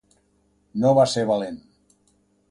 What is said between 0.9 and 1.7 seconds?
va ser valent.